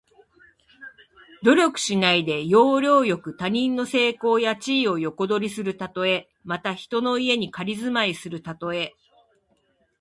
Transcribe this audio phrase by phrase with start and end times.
[1.43, 6.27] 努力しないで、要領よく他人の成功や地位を横取りするたとえ。
[6.43, 8.95] また、人の家に仮住まいするたとえ。